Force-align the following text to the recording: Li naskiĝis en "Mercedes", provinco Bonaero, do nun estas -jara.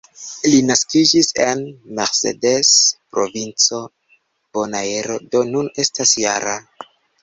Li 0.51 0.61
naskiĝis 0.69 1.29
en 1.47 1.61
"Mercedes", 1.99 2.73
provinco 3.13 3.85
Bonaero, 4.15 5.23
do 5.33 5.49
nun 5.55 5.75
estas 5.87 6.21
-jara. 6.21 6.63